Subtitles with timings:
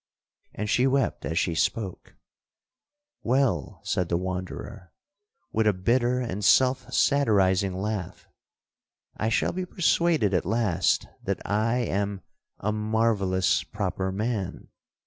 [0.55, 2.15] And she wept as she spoke.
[3.21, 4.93] 'Well,' said the wanderer,
[5.51, 8.27] with a bitter and self satirizing laugh,
[9.17, 12.21] 'I shall be persuaded at last that I am
[12.59, 14.69] 'a marvellous proper man.'